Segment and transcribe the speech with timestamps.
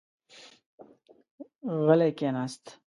[1.85, 2.63] غلی کېناست.